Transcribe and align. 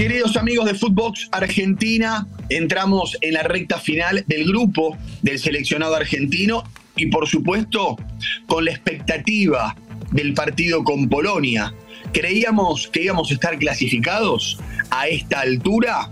Queridos 0.00 0.38
amigos 0.38 0.64
de 0.64 0.72
Footbox 0.72 1.28
Argentina, 1.30 2.26
entramos 2.48 3.18
en 3.20 3.34
la 3.34 3.42
recta 3.42 3.78
final 3.78 4.24
del 4.26 4.46
grupo 4.46 4.96
del 5.20 5.38
seleccionado 5.38 5.94
argentino 5.94 6.64
y 6.96 7.08
por 7.08 7.28
supuesto 7.28 7.98
con 8.46 8.64
la 8.64 8.70
expectativa 8.70 9.76
del 10.10 10.32
partido 10.32 10.84
con 10.84 11.10
Polonia. 11.10 11.74
¿Creíamos 12.14 12.88
que 12.88 13.02
íbamos 13.02 13.30
a 13.30 13.34
estar 13.34 13.58
clasificados 13.58 14.58
a 14.90 15.06
esta 15.06 15.40
altura? 15.40 16.08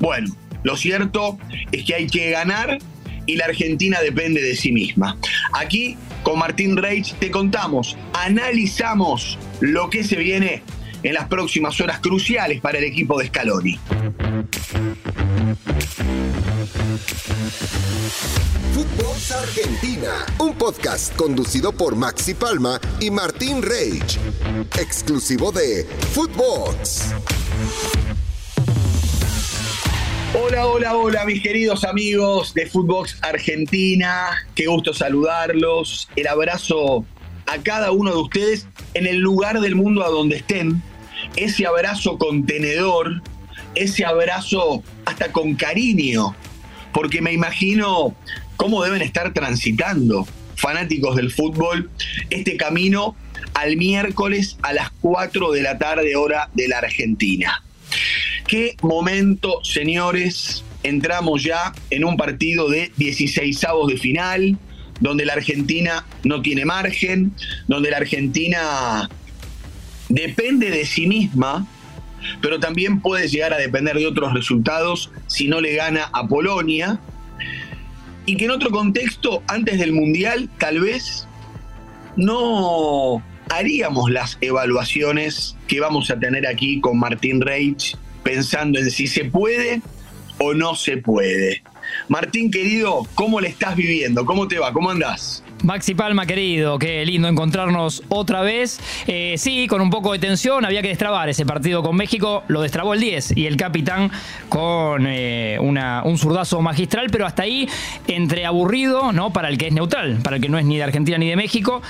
Bueno, 0.00 0.34
lo 0.64 0.76
cierto 0.76 1.38
es 1.70 1.84
que 1.84 1.94
hay 1.94 2.08
que 2.08 2.32
ganar 2.32 2.78
y 3.24 3.36
la 3.36 3.44
Argentina 3.44 4.00
depende 4.00 4.42
de 4.42 4.56
sí 4.56 4.72
misma. 4.72 5.16
Aquí 5.52 5.96
con 6.24 6.40
Martín 6.40 6.76
Reich 6.76 7.14
te 7.20 7.30
contamos, 7.30 7.96
analizamos 8.14 9.38
lo 9.60 9.90
que 9.90 10.02
se 10.02 10.16
viene 10.16 10.64
en 11.02 11.14
las 11.14 11.28
próximas 11.28 11.80
horas 11.80 12.00
cruciales 12.00 12.60
para 12.60 12.78
el 12.78 12.84
equipo 12.84 13.18
de 13.18 13.26
Scaloni. 13.26 13.78
Footbox 18.72 19.32
Argentina, 19.32 20.26
un 20.38 20.54
podcast 20.54 21.14
conducido 21.16 21.72
por 21.72 21.96
Maxi 21.96 22.34
Palma 22.34 22.80
y 23.00 23.10
Martín 23.10 23.62
Reich, 23.62 24.18
exclusivo 24.78 25.52
de 25.52 25.84
Footbox. 26.12 27.14
Hola, 30.34 30.66
hola, 30.66 30.96
hola, 30.96 31.24
mis 31.24 31.42
queridos 31.42 31.84
amigos 31.84 32.52
de 32.52 32.66
Footbox 32.66 33.18
Argentina. 33.22 34.46
Qué 34.54 34.66
gusto 34.66 34.92
saludarlos. 34.92 36.08
El 36.16 36.26
abrazo 36.26 37.06
a 37.48 37.58
cada 37.62 37.92
uno 37.92 38.10
de 38.10 38.18
ustedes 38.18 38.66
en 38.94 39.06
el 39.06 39.18
lugar 39.18 39.60
del 39.60 39.74
mundo 39.74 40.04
a 40.04 40.08
donde 40.08 40.36
estén. 40.36 40.82
Ese 41.36 41.66
abrazo 41.66 42.18
contenedor, 42.18 43.22
ese 43.74 44.04
abrazo 44.04 44.82
hasta 45.04 45.32
con 45.32 45.54
cariño, 45.54 46.34
porque 46.92 47.20
me 47.20 47.32
imagino 47.32 48.14
cómo 48.56 48.82
deben 48.84 49.02
estar 49.02 49.32
transitando 49.32 50.26
fanáticos 50.56 51.16
del 51.16 51.30
fútbol 51.30 51.90
este 52.30 52.56
camino 52.56 53.16
al 53.54 53.76
miércoles 53.76 54.58
a 54.62 54.72
las 54.72 54.90
4 55.00 55.52
de 55.52 55.62
la 55.62 55.78
tarde 55.78 56.16
hora 56.16 56.50
de 56.54 56.68
la 56.68 56.78
Argentina. 56.78 57.64
Qué 58.46 58.76
momento, 58.82 59.62
señores. 59.64 60.64
Entramos 60.82 61.42
ya 61.42 61.72
en 61.90 62.04
un 62.04 62.16
partido 62.16 62.68
de 62.68 62.92
16 62.96 63.64
avos 63.64 63.88
de 63.88 63.96
final, 63.96 64.58
donde 65.00 65.24
la 65.24 65.34
Argentina 65.34 66.04
no 66.24 66.42
tiene 66.42 66.64
margen, 66.64 67.32
donde 67.66 67.90
la 67.90 67.98
Argentina 67.98 69.08
depende 70.08 70.70
de 70.70 70.84
sí 70.84 71.06
misma, 71.06 71.66
pero 72.40 72.58
también 72.60 73.00
puede 73.00 73.28
llegar 73.28 73.52
a 73.52 73.58
depender 73.58 73.96
de 73.96 74.06
otros 74.06 74.32
resultados 74.34 75.10
si 75.26 75.48
no 75.48 75.60
le 75.60 75.74
gana 75.74 76.10
a 76.12 76.26
Polonia. 76.26 77.00
Y 78.26 78.36
que 78.36 78.44
en 78.44 78.50
otro 78.50 78.70
contexto, 78.70 79.42
antes 79.46 79.78
del 79.78 79.92
Mundial, 79.92 80.50
tal 80.58 80.80
vez 80.80 81.26
no 82.16 83.22
haríamos 83.48 84.10
las 84.10 84.36
evaluaciones 84.40 85.56
que 85.66 85.80
vamos 85.80 86.10
a 86.10 86.18
tener 86.18 86.46
aquí 86.46 86.80
con 86.80 86.98
Martín 86.98 87.40
Reich, 87.40 87.96
pensando 88.22 88.78
en 88.78 88.90
si 88.90 89.06
se 89.06 89.24
puede 89.24 89.80
o 90.38 90.52
no 90.52 90.74
se 90.74 90.98
puede. 90.98 91.62
Martín, 92.08 92.50
querido, 92.50 93.06
¿cómo 93.14 93.40
le 93.40 93.48
estás 93.48 93.76
viviendo? 93.76 94.24
¿Cómo 94.24 94.48
te 94.48 94.58
va? 94.58 94.72
¿Cómo 94.72 94.90
andás? 94.90 95.42
Maxi 95.62 95.94
Palma, 95.94 96.24
querido, 96.24 96.78
qué 96.78 97.04
lindo 97.04 97.26
encontrarnos 97.26 98.02
otra 98.08 98.42
vez. 98.42 98.80
Eh, 99.06 99.34
sí, 99.38 99.66
con 99.66 99.80
un 99.80 99.90
poco 99.90 100.12
de 100.12 100.20
tensión, 100.20 100.64
había 100.64 100.82
que 100.82 100.88
destrabar 100.88 101.28
ese 101.28 101.44
partido 101.44 101.82
con 101.82 101.96
México, 101.96 102.44
lo 102.46 102.62
destrabó 102.62 102.94
el 102.94 103.00
10 103.00 103.36
y 103.36 103.46
el 103.46 103.56
capitán 103.56 104.10
con 104.48 105.04
eh, 105.08 105.58
un 105.60 106.18
zurdazo 106.18 106.62
magistral, 106.62 107.08
pero 107.10 107.26
hasta 107.26 107.42
ahí 107.42 107.68
entre 108.06 108.46
aburrido, 108.46 109.12
¿no? 109.12 109.32
Para 109.32 109.48
el 109.48 109.58
que 109.58 109.66
es 109.66 109.72
neutral, 109.72 110.20
para 110.22 110.36
el 110.36 110.42
que 110.42 110.48
no 110.48 110.58
es 110.58 110.64
ni 110.64 110.76
de 110.76 110.84
Argentina 110.84 111.18
ni 111.18 111.28
de 111.28 111.36
México, 111.36 111.82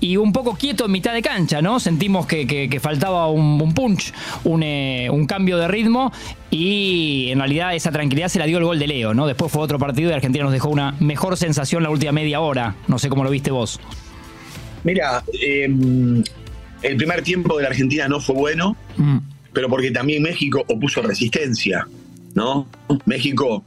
y 0.00 0.16
un 0.16 0.32
poco 0.32 0.54
quieto 0.54 0.84
en 0.84 0.92
mitad 0.92 1.12
de 1.12 1.22
cancha, 1.22 1.60
¿no? 1.60 1.80
Sentimos 1.80 2.26
que, 2.26 2.78
faltaba 2.80 3.28
un, 3.28 3.74
punch, 3.74 4.12
un, 4.44 4.62
eh, 4.62 5.08
un 5.10 5.26
cambio 5.26 5.58
de 5.58 5.66
ritmo 5.66 6.12
y 6.50 7.30
en 7.30 7.38
realidad 7.38 7.74
esa 7.74 7.90
tranquilidad 7.90 8.28
se 8.28 8.38
la 8.38 8.46
dio 8.46 8.58
el 8.58 8.64
gol 8.64 8.78
de 8.78 8.86
Leo, 8.86 9.14
¿no? 9.14 9.26
Después 9.26 9.50
fue 9.50 9.62
otro 9.62 9.78
partido 9.78 10.10
y 10.10 10.12
Argentina 10.14 10.44
nos 10.44 10.52
dejó 10.52 10.68
una 10.68 10.94
mejor 11.00 11.36
sensación 11.36 11.82
la 11.82 11.90
última 11.90 12.12
media 12.12 12.40
hora. 12.40 12.76
No 12.86 12.98
sé 12.98 13.08
cómo 13.08 13.15
lo 13.24 13.30
viste 13.30 13.50
vos. 13.50 13.80
Mira, 14.84 15.22
em, 15.40 16.22
el 16.82 16.96
primer 16.96 17.22
tiempo 17.22 17.56
de 17.56 17.64
la 17.64 17.70
Argentina 17.70 18.08
no 18.08 18.20
fue 18.20 18.34
bueno, 18.34 18.76
mm. 18.96 19.18
pero 19.52 19.68
porque 19.68 19.90
también 19.90 20.22
México 20.22 20.64
opuso 20.68 21.02
resistencia, 21.02 21.86
¿no? 22.34 22.68
México 23.04 23.64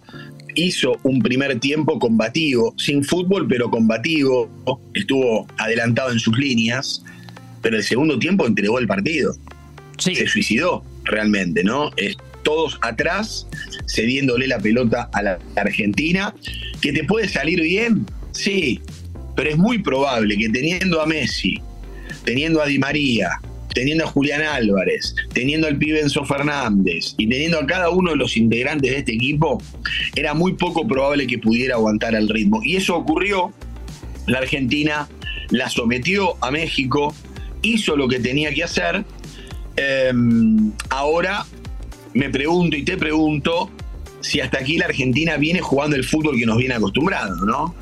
hizo 0.55 0.97
un 1.03 1.21
primer 1.21 1.59
tiempo 1.59 1.99
combativo, 1.99 2.73
sin 2.77 3.03
fútbol, 3.03 3.47
pero 3.47 3.69
combativo, 3.69 4.49
estuvo 4.93 5.47
adelantado 5.57 6.11
en 6.11 6.19
sus 6.19 6.37
líneas, 6.37 7.03
pero 7.61 7.77
el 7.77 7.83
segundo 7.83 8.17
tiempo 8.19 8.45
entregó 8.47 8.79
el 8.79 8.87
partido. 8.87 9.35
Se 9.97 10.27
suicidó 10.27 10.83
realmente, 11.03 11.63
¿no? 11.63 11.91
todos 12.43 12.79
atrás, 12.81 13.47
cediéndole 13.87 14.47
la 14.47 14.59
pelota 14.59 15.09
a 15.13 15.21
la 15.21 15.39
Argentina. 15.55 16.33
¿Que 16.81 16.93
te 16.93 17.03
puede 17.03 17.27
salir 17.27 17.61
bien? 17.61 18.05
Sí, 18.31 18.81
pero 19.39 19.51
es 19.51 19.57
muy 19.57 19.77
probable 19.77 20.35
que 20.35 20.50
teniendo 20.50 21.01
a 21.01 21.05
Messi, 21.05 21.61
teniendo 22.25 22.61
a 22.61 22.66
Di 22.66 22.77
María, 22.77 23.39
teniendo 23.73 24.03
a 24.03 24.07
Julián 24.07 24.41
Álvarez, 24.41 25.16
teniendo 25.31 25.66
al 25.66 25.77
pibe 25.77 26.01
Fernández 26.27 27.16
y 27.17 27.25
teniendo 27.25 27.57
a 27.57 27.66
cada 27.66 27.89
uno 27.89 28.11
de 28.11 28.17
los 28.17 28.35
integrantes 28.35 28.91
de 28.91 28.97
este 28.97 29.13
equipo, 29.13 29.61
era 30.17 30.33
muy 30.33 30.55
poco 30.55 30.85
probable 30.85 31.25
que 31.25 31.38
pudiera 31.38 31.75
aguantar 31.75 32.16
el 32.16 32.28
ritmo. 32.28 32.59
Y 32.66 32.75
eso 32.75 32.97
ocurrió. 32.97 33.53
La 34.28 34.39
Argentina 34.39 35.07
la 35.51 35.69
sometió 35.69 36.35
a 36.44 36.51
México, 36.51 37.16
hizo 37.61 37.95
lo 37.95 38.09
que 38.09 38.19
tenía 38.19 38.53
que 38.53 38.66
hacer. 38.66 39.05
Em, 39.78 40.73
ahora 40.89 41.45
me 42.13 42.29
pregunto 42.29 42.75
y 42.75 42.83
te 42.83 42.97
pregunto 42.97 43.72
si 44.19 44.41
hasta 44.41 44.59
aquí 44.59 44.78
la 44.78 44.88
Argentina 44.88 45.38
viene 45.38 45.61
jugando 45.61 45.95
el 45.95 46.03
fútbol 46.03 46.38
que 46.38 46.45
nos 46.45 46.57
viene 46.57 46.73
acostumbrado, 46.73 47.38
¿no? 47.45 47.73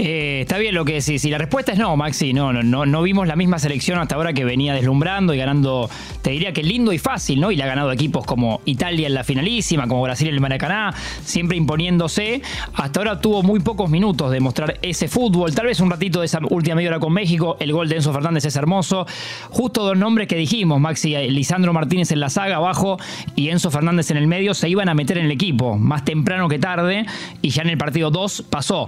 Eh, 0.00 0.42
está 0.42 0.58
bien 0.58 0.76
lo 0.76 0.84
que 0.84 0.94
decís. 0.94 1.24
Y 1.24 1.30
la 1.30 1.38
respuesta 1.38 1.72
es 1.72 1.78
no, 1.78 1.96
Maxi. 1.96 2.32
No, 2.32 2.52
no, 2.52 2.62
no, 2.62 2.86
no 2.86 3.02
vimos 3.02 3.26
la 3.26 3.34
misma 3.34 3.58
selección 3.58 3.98
hasta 3.98 4.14
ahora 4.14 4.32
que 4.32 4.44
venía 4.44 4.72
deslumbrando 4.72 5.34
y 5.34 5.38
ganando, 5.38 5.90
te 6.22 6.30
diría 6.30 6.52
que 6.52 6.62
lindo 6.62 6.92
y 6.92 6.98
fácil, 6.98 7.40
¿no? 7.40 7.50
Y 7.50 7.56
le 7.56 7.64
ha 7.64 7.66
ganado 7.66 7.90
equipos 7.90 8.24
como 8.24 8.60
Italia 8.64 9.08
en 9.08 9.14
la 9.14 9.24
finalísima, 9.24 9.88
como 9.88 10.02
Brasil 10.02 10.28
en 10.28 10.34
el 10.34 10.40
Maracaná, 10.40 10.94
siempre 11.24 11.56
imponiéndose. 11.56 12.42
Hasta 12.74 13.00
ahora 13.00 13.20
tuvo 13.20 13.42
muy 13.42 13.58
pocos 13.58 13.90
minutos 13.90 14.30
de 14.30 14.38
mostrar 14.38 14.78
ese 14.82 15.08
fútbol. 15.08 15.52
Tal 15.52 15.66
vez 15.66 15.80
un 15.80 15.90
ratito 15.90 16.20
de 16.20 16.26
esa 16.26 16.38
última 16.48 16.76
media 16.76 16.90
hora 16.90 17.00
con 17.00 17.12
México. 17.12 17.56
El 17.58 17.72
gol 17.72 17.88
de 17.88 17.96
Enzo 17.96 18.12
Fernández 18.12 18.44
es 18.44 18.54
hermoso. 18.54 19.04
Justo 19.50 19.82
dos 19.82 19.98
nombres 19.98 20.28
que 20.28 20.36
dijimos, 20.36 20.80
Maxi, 20.80 21.16
Lisandro 21.28 21.72
Martínez 21.72 22.12
en 22.12 22.20
la 22.20 22.30
saga 22.30 22.56
abajo 22.56 22.98
y 23.34 23.48
Enzo 23.48 23.72
Fernández 23.72 24.12
en 24.12 24.18
el 24.18 24.28
medio, 24.28 24.54
se 24.54 24.68
iban 24.68 24.88
a 24.88 24.94
meter 24.94 25.18
en 25.18 25.24
el 25.24 25.32
equipo, 25.32 25.76
más 25.76 26.04
temprano 26.04 26.48
que 26.48 26.60
tarde, 26.60 27.04
y 27.42 27.50
ya 27.50 27.62
en 27.62 27.70
el 27.70 27.78
partido 27.78 28.10
2 28.12 28.44
pasó. 28.48 28.86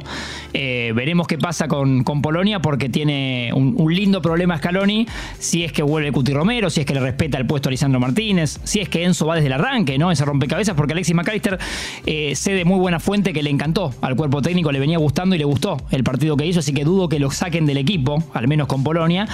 Eh, 0.53 0.93
veremos 1.01 1.27
qué 1.27 1.39
pasa 1.39 1.67
con, 1.67 2.05
con 2.05 2.21
Polonia 2.21 2.61
porque 2.61 2.91
tiene 2.91 3.53
un, 3.55 3.75
lindo 3.91 4.21
problema 4.21 4.59
Scaloni, 4.59 5.07
si 5.39 5.65
es 5.65 5.73
que 5.73 5.83
vuelve 5.83 6.13
Cuti 6.13 6.35
Romero, 6.35 6.69
si 6.69 6.81
es 6.81 6.87
que 6.87 6.93
le 6.93 7.01
respeta 7.01 7.39
el 7.39 7.47
puesto 7.47 7.71
a 7.71 7.73
Lisandro 7.73 7.99
Martínez, 7.99 8.61
si 8.65 8.81
es 8.81 8.91
que 8.91 9.03
Enzo 9.05 9.25
va 9.25 9.37
desde 9.37 9.47
el 9.47 9.55
arranque, 9.55 9.97
¿no? 9.97 10.13
Ese 10.13 10.27
rompecabezas, 10.27 10.75
porque 10.75 10.93
Alexis 10.93 11.15
McAllister 11.15 11.59
eh, 12.05 12.35
sé 12.37 12.53
de 12.53 12.67
muy 12.67 12.79
buena 12.79 13.01
fuente 13.01 13.33
que 13.33 13.43
le 13.43 13.49
encantó 13.49 13.95
al 14.03 14.15
cuerpo 14.15 14.43
técnico, 14.43 14.73
le 14.73 14.79
venía 14.79 14.99
gustando 14.99 15.35
y 15.35 15.39
le 15.39 15.47
gustó 15.47 15.79
el 15.91 16.05
partido 16.05 16.37
que 16.37 16.45
hizo, 16.45 16.59
así 16.59 16.75
que 16.75 16.85
dudo 16.85 17.09
que 17.09 17.19
lo 17.19 17.31
saquen 17.31 17.65
del 17.65 17.79
equipo, 17.79 18.23
al 18.35 18.47
menos 18.47 18.69
con 18.69 18.85
Polonia. 18.85 19.27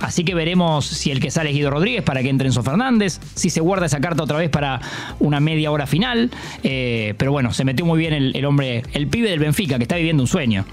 Así 0.00 0.24
que 0.24 0.34
veremos 0.34 0.86
si 0.86 1.10
el 1.10 1.20
que 1.20 1.30
sale 1.30 1.50
es 1.50 1.56
Guido 1.56 1.68
Rodríguez 1.70 2.02
para 2.02 2.22
que 2.22 2.30
entre 2.30 2.46
Enzo 2.46 2.62
Fernández, 2.62 3.20
si 3.34 3.50
se 3.50 3.60
guarda 3.60 3.84
esa 3.84 4.00
carta 4.00 4.22
otra 4.22 4.38
vez 4.38 4.48
para 4.48 4.80
una 5.18 5.38
media 5.38 5.70
hora 5.70 5.86
final. 5.86 6.30
Eh, 6.62 7.12
pero 7.18 7.30
bueno, 7.30 7.52
se 7.52 7.66
metió 7.66 7.84
muy 7.84 7.98
bien 7.98 8.14
el 8.14 8.44
hombre, 8.46 8.84
el 8.94 9.06
pibe 9.06 9.28
del 9.28 9.38
Benfica, 9.38 9.76
que 9.76 9.84
está 9.84 9.96
viviendo 9.96 10.22
un 10.22 10.26
sueño. 10.26 10.64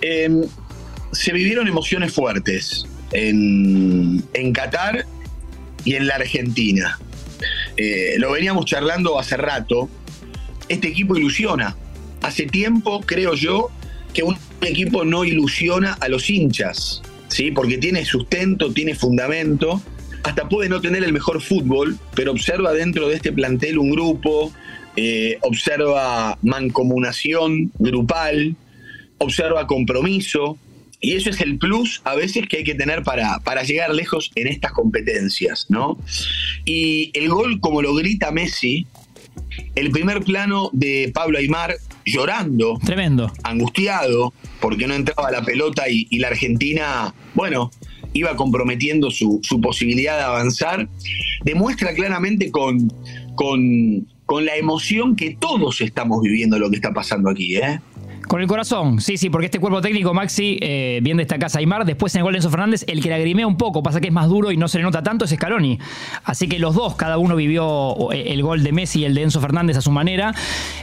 Em, 0.00 0.42
se 1.12 1.32
vivieron 1.32 1.68
emociones 1.68 2.12
fuertes 2.12 2.86
en, 3.12 4.22
Qatar 4.52 5.06
y 5.84 5.94
en 5.94 6.06
la 6.06 6.16
Argentina. 6.16 6.98
Eh, 7.76 8.14
lo 8.18 8.32
veníamos 8.32 8.66
charlando 8.66 9.18
hace 9.18 9.36
rato. 9.36 9.88
Este 10.68 10.88
equipo 10.88 11.16
ilusiona. 11.16 11.76
Hace 12.22 12.46
tiempo, 12.46 13.02
creo 13.02 13.34
yo, 13.34 13.70
que 14.12 14.22
un 14.22 14.36
equipo 14.62 15.04
no 15.04 15.24
ilusiona 15.24 15.92
a 15.94 16.08
los 16.08 16.30
hinchas, 16.30 17.02
¿sí? 17.28 17.50
porque 17.50 17.78
tiene 17.78 18.04
sustento, 18.04 18.72
tiene 18.72 18.94
fundamento. 18.94 19.82
Hasta 20.22 20.48
puede 20.48 20.70
no 20.70 20.80
tener 20.80 21.04
el 21.04 21.12
mejor 21.12 21.42
fútbol, 21.42 21.98
pero 22.14 22.32
observa 22.32 22.72
dentro 22.72 23.08
de 23.08 23.16
este 23.16 23.30
plantel 23.30 23.78
un 23.78 23.90
grupo, 23.90 24.52
eh, 24.96 25.36
observa 25.42 26.38
mancomunación 26.42 27.72
grupal, 27.78 28.56
observa 29.18 29.66
compromiso, 29.66 30.58
Y 31.00 31.16
eso 31.16 31.28
es 31.28 31.40
el 31.42 31.58
plus 31.58 32.00
a 32.04 32.14
veces 32.14 32.48
que 32.48 32.58
hay 32.58 32.64
que 32.64 32.74
tener 32.74 33.02
para, 33.02 33.38
para 33.40 33.62
llegar 33.62 33.94
lejos 33.94 34.30
en 34.36 34.46
estas 34.46 34.72
competencias, 34.72 35.66
¿no? 35.68 35.98
Y 36.64 37.10
el 37.12 37.28
gol, 37.28 37.60
como 37.60 37.82
lo 37.82 37.94
grita 37.94 38.30
Messi, 38.30 38.86
el 39.74 39.90
primer 39.90 40.22
plano 40.22 40.70
de 40.72 41.10
Pablo 41.12 41.38
Aymar 41.38 41.76
llorando. 42.04 42.78
Tremendo. 42.84 43.32
Angustiado, 43.42 44.32
porque 44.60 44.86
no 44.86 44.94
entraba 44.94 45.30
la 45.30 45.42
pelota 45.42 45.88
y, 45.88 46.06
la 46.18 46.28
Argentina, 46.28 47.14
bueno, 47.34 47.70
iba 48.12 48.36
comprometiendo 48.36 49.10
su, 49.10 49.40
su, 49.42 49.60
posibilidad 49.60 50.16
de 50.16 50.24
avanzar, 50.24 50.88
demuestra 51.44 51.94
claramente 51.94 52.50
con, 52.50 52.92
con, 53.34 54.06
con 54.26 54.44
la 54.44 54.56
emoción 54.56 55.16
que 55.16 55.36
todos 55.38 55.80
estamos 55.80 56.22
viviendo 56.22 56.58
lo 56.58 56.70
que 56.70 56.76
está 56.76 56.92
pasando 56.92 57.30
aquí, 57.30 57.56
¿eh? 57.56 57.80
Con 58.28 58.40
el 58.40 58.46
corazón, 58.46 59.02
sí, 59.02 59.18
sí, 59.18 59.28
porque 59.28 59.46
este 59.46 59.58
cuerpo 59.58 59.82
técnico, 59.82 60.14
Maxi, 60.14 60.58
eh, 60.62 61.00
bien 61.02 61.18
casa 61.26 61.58
Aymar, 61.58 61.84
después 61.84 62.14
en 62.14 62.20
el 62.20 62.22
gol 62.22 62.32
de 62.32 62.38
Enzo 62.38 62.50
Fernández, 62.50 62.84
el 62.88 63.02
que 63.02 63.08
le 63.10 63.16
agrimea 63.16 63.46
un 63.46 63.58
poco, 63.58 63.82
pasa 63.82 64.00
que 64.00 64.08
es 64.08 64.12
más 64.12 64.28
duro 64.28 64.50
y 64.50 64.56
no 64.56 64.66
se 64.66 64.78
le 64.78 64.84
nota 64.84 65.02
tanto, 65.02 65.26
es 65.26 65.30
Scaloni. 65.30 65.78
Así 66.24 66.48
que 66.48 66.58
los 66.58 66.74
dos, 66.74 66.94
cada 66.94 67.18
uno 67.18 67.36
vivió 67.36 68.10
eh, 68.12 68.32
el 68.32 68.42
gol 68.42 68.62
de 68.62 68.72
Messi 68.72 69.00
y 69.00 69.04
el 69.04 69.14
de 69.14 69.22
Enzo 69.22 69.40
Fernández 69.40 69.76
a 69.76 69.82
su 69.82 69.90
manera. 69.90 70.34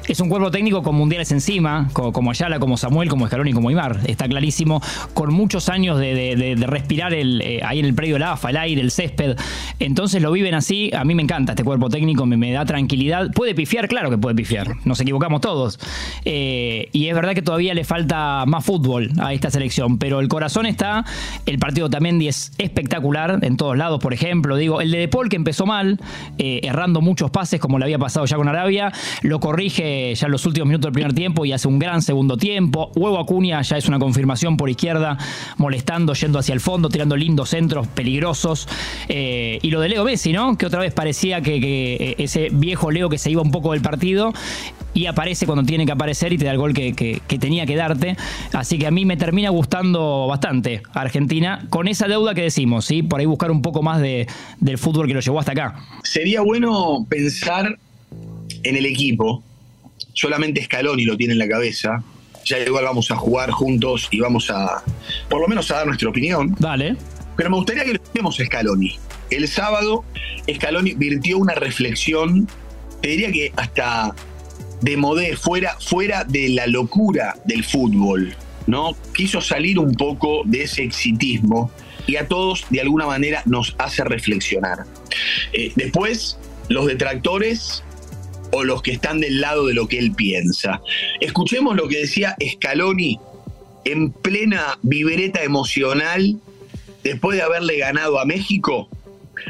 Es 0.07 0.19
un 0.19 0.29
cuerpo 0.29 0.51
técnico 0.51 0.83
con 0.83 0.95
mundiales 0.95 1.31
encima, 1.31 1.89
como, 1.93 2.29
Ayala, 2.29 2.59
como 2.59 2.77
Samuel, 2.77 3.09
como 3.09 3.25
Scaloni, 3.25 3.53
como 3.53 3.69
Aymar, 3.69 4.01
está 4.05 4.27
clarísimo, 4.27 4.81
con 5.15 5.33
muchos 5.33 5.67
años 5.69 5.97
de, 5.99 6.55
respirar 6.67 7.13
el, 7.13 7.41
eh, 7.41 7.61
ahí 7.63 7.79
en 7.79 7.85
el 7.85 7.95
predio 7.95 8.17
el 8.17 8.23
AFA, 8.23 8.51
el 8.51 8.57
aire, 8.57 8.81
el 8.81 8.91
césped. 8.91 9.35
Entonces 9.79 10.21
lo 10.21 10.31
viven 10.31 10.53
así, 10.53 10.91
a 10.93 11.03
mí 11.03 11.15
me 11.15 11.23
encanta 11.23 11.53
este 11.53 11.63
cuerpo 11.63 11.89
técnico, 11.89 12.27
me, 12.27 12.37
me 12.37 12.51
da 12.51 12.65
tranquilidad. 12.65 13.31
Puede 13.33 13.55
pifiar, 13.55 13.87
claro 13.87 14.11
que 14.11 14.17
puede 14.17 14.35
pifiar, 14.35 14.75
nos 14.85 14.99
equivocamos 14.99 15.41
todos. 15.41 15.79
y 16.23 17.07
es 17.07 17.15
verdad 17.15 17.30
que 17.33 17.41
todavía 17.41 17.73
le 17.73 17.83
falta 17.83 18.45
más 18.45 18.65
fútbol 18.65 19.11
a 19.19 19.33
esta 19.33 19.49
selección, 19.49 19.97
pero 19.97 20.19
el 20.19 20.27
corazón 20.27 20.65
está, 20.65 21.05
el 21.45 21.59
partido 21.59 21.89
también 21.89 22.21
es 22.21 22.51
espectacular 22.57 23.39
en 23.41 23.57
todos 23.57 23.77
lados, 23.77 23.99
por 23.99 24.13
ejemplo, 24.13 24.55
digo, 24.55 24.81
el 24.81 24.91
de 24.91 24.99
Depol 24.99 25.29
que 25.29 25.35
empezó 25.35 25.65
mal, 25.65 25.99
eh, 26.37 26.61
errando 26.63 27.01
muchos 27.01 27.31
pases 27.31 27.59
como 27.59 27.79
le 27.79 27.85
había 27.85 27.99
pasado 27.99 28.25
ya 28.25 28.37
con 28.37 28.47
Arabia, 28.47 28.91
lo 29.21 29.39
corrige 29.39 30.13
ya 30.15 30.25
en 30.25 30.31
los 30.31 30.45
últimos 30.45 30.67
minutos 30.67 30.87
del 30.87 30.93
primer 30.93 31.13
tiempo 31.13 31.45
y 31.45 31.53
hace 31.53 31.67
un 31.67 31.79
gran 31.79 32.01
segundo 32.01 32.37
tiempo, 32.37 32.91
Huevo 32.95 33.19
Acuña 33.19 33.61
ya 33.61 33.77
es 33.77 33.87
una 33.87 33.99
confirmación 33.99 34.57
por 34.57 34.69
izquierda, 34.69 35.17
molestando, 35.57 36.13
yendo 36.13 36.39
hacia 36.39 36.53
el 36.53 36.59
fondo, 36.59 36.89
tirando 36.89 37.15
lindos 37.15 37.49
centros 37.49 37.87
peligrosos, 37.87 38.67
eh, 39.07 39.59
y 39.61 39.69
lo 39.69 39.81
de 39.81 39.89
Leo 39.89 40.03
Messi, 40.03 40.33
¿no? 40.33 40.57
Que 40.57 40.65
otra 40.65 40.79
vez 40.79 40.93
parecía 40.93 41.41
que, 41.41 41.59
que 41.59 41.93
eh, 41.95 42.15
ese 42.17 42.49
viejo 42.51 42.91
Leo 42.91 43.09
que 43.09 43.17
se 43.17 43.31
iba 43.31 43.41
un 43.41 43.51
poco 43.51 43.71
del 43.71 43.81
partido 43.81 44.33
y 44.93 45.05
aparece 45.05 45.45
cuando 45.45 45.63
tiene 45.63 45.85
que 45.85 45.91
aparecer 45.91 46.33
y 46.33 46.37
te 46.37 46.45
da 46.45 46.51
el 46.51 46.57
gol 46.57 46.73
que, 46.73 47.21
tenía 47.39 47.65
que 47.65 47.75
darte. 47.75 48.17
Así 48.53 48.77
que 48.77 48.87
a 48.87 48.91
mí 48.91 49.05
me 49.05 49.17
termina 49.17 49.49
gustando 49.49 50.27
bastante 50.27 50.83
Argentina 50.93 51.65
con 51.69 51.87
esa 51.87 52.07
deuda 52.07 52.33
que 52.33 52.41
decimos, 52.41 52.85
¿sí? 52.85 53.03
Por 53.03 53.19
ahí 53.19 53.25
buscar 53.25 53.51
un 53.51 53.61
poco 53.61 53.81
más 53.81 54.01
de, 54.01 54.27
del 54.59 54.77
fútbol 54.77 55.07
que 55.07 55.13
lo 55.13 55.19
llevó 55.19 55.39
hasta 55.39 55.53
acá. 55.53 55.75
Sería 56.03 56.41
bueno 56.41 57.05
pensar 57.09 57.77
en 58.63 58.75
el 58.75 58.85
equipo. 58.85 59.43
Solamente 60.13 60.63
Scaloni 60.63 61.05
lo 61.05 61.15
tiene 61.15 61.33
en 61.33 61.39
la 61.39 61.47
cabeza. 61.47 62.03
Ya 62.45 62.59
igual 62.59 62.85
vamos 62.85 63.11
a 63.11 63.15
jugar 63.15 63.51
juntos 63.51 64.07
y 64.11 64.19
vamos 64.19 64.49
a, 64.49 64.83
por 65.29 65.41
lo 65.41 65.47
menos, 65.47 65.69
a 65.71 65.75
dar 65.75 65.87
nuestra 65.87 66.09
opinión. 66.09 66.55
Dale. 66.59 66.95
Pero 67.37 67.49
me 67.49 67.55
gustaría 67.57 67.83
que 67.83 67.93
lo 67.93 67.95
escuchemos 67.95 68.39
a 68.39 68.45
Scaloni. 68.45 68.97
El 69.29 69.47
sábado, 69.47 70.03
Scaloni 70.53 70.95
virtió 70.95 71.37
una 71.37 71.53
reflexión, 71.53 72.47
te 73.01 73.09
diría 73.09 73.31
que 73.31 73.53
hasta 73.55 74.13
de 74.81 74.97
modé, 74.97 75.35
fuera, 75.37 75.77
fuera 75.79 76.23
de 76.23 76.49
la 76.49 76.67
locura 76.67 77.35
del 77.45 77.63
fútbol, 77.63 78.35
¿no? 78.67 78.95
Quiso 79.13 79.41
salir 79.41 79.79
un 79.79 79.93
poco 79.93 80.41
de 80.45 80.63
ese 80.63 80.83
exitismo 80.83 81.71
y 82.07 82.15
a 82.15 82.27
todos 82.27 82.65
de 82.69 82.81
alguna 82.81 83.05
manera 83.05 83.43
nos 83.45 83.75
hace 83.77 84.03
reflexionar. 84.03 84.85
Eh, 85.53 85.71
después, 85.75 86.37
los 86.69 86.87
detractores 86.87 87.83
o 88.51 88.63
los 88.63 88.81
que 88.81 88.91
están 88.91 89.19
del 89.19 89.39
lado 89.39 89.67
de 89.67 89.73
lo 89.73 89.87
que 89.87 89.99
él 89.99 90.11
piensa. 90.13 90.81
Escuchemos 91.21 91.75
lo 91.75 91.87
que 91.87 91.99
decía 91.99 92.35
Scaloni 92.53 93.19
en 93.85 94.11
plena 94.11 94.77
vibreta 94.81 95.43
emocional 95.43 96.37
después 97.03 97.37
de 97.37 97.43
haberle 97.43 97.77
ganado 97.77 98.19
a 98.19 98.25
México 98.25 98.89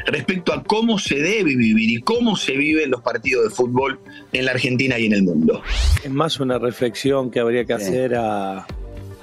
respecto 0.05 0.53
a 0.53 0.63
cómo 0.63 0.99
se 0.99 1.15
debe 1.15 1.55
vivir 1.55 1.89
y 1.89 2.01
cómo 2.01 2.35
se 2.35 2.53
viven 2.53 2.91
los 2.91 3.01
partidos 3.01 3.45
de 3.45 3.49
fútbol 3.49 3.99
en 4.33 4.45
la 4.45 4.51
Argentina 4.51 4.97
y 4.97 5.05
en 5.05 5.13
el 5.13 5.23
mundo. 5.23 5.61
Es 6.03 6.11
más 6.11 6.39
una 6.39 6.57
reflexión 6.57 7.31
que 7.31 7.39
habría 7.39 7.65
que 7.65 7.73
hacer 7.73 8.15
a, 8.15 8.65